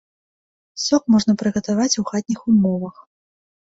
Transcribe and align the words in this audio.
Сок 0.85 1.03
можна 1.17 1.37
прыгатаваць 1.43 1.89
і 1.95 1.99
ў 2.05 2.09
хатніх 2.11 2.39
умовах. 2.57 2.95